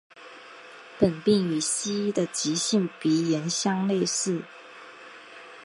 [0.97, 4.41] 本病与西医的急性鼻炎相类似。